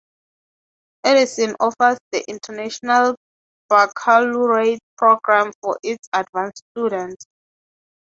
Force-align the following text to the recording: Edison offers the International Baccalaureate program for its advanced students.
Edison 1.05 1.55
offers 1.59 1.99
the 2.11 2.25
International 2.27 3.15
Baccalaureate 3.69 4.79
program 4.97 5.51
for 5.61 5.77
its 5.83 6.07
advanced 6.11 6.63
students. 6.71 7.27